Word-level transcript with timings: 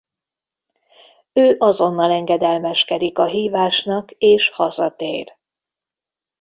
Ő 1.33 1.55
azonnal 1.59 2.11
engedelmeskedik 2.11 3.17
a 3.17 3.25
hívásnak 3.25 4.11
és 4.11 4.49
hazatér. 4.49 5.37